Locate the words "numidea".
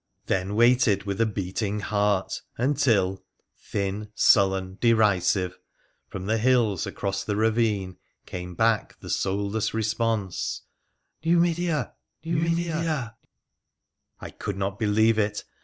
11.23-11.93, 12.25-13.13